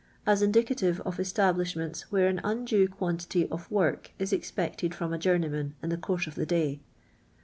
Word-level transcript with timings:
as 0.25 0.41
indicative 0.41 0.99
of 1.01 1.17
e>iabliahment.H 1.19 2.05
where 2.11 2.25
an 2.27 2.41
undue 2.43 2.87
cjuantity 2.87 3.47
(»f 3.53 3.69
work 3.69 4.09
is 4.17 4.33
expected 4.33 4.95
from 4.95 5.13
a 5.13 5.19
journeyman 5.19 5.75
in 5.83 5.89
the 5.91 5.95
course 5.97 6.25
of 6.25 6.33
the 6.33 6.43
day. 6.47 6.79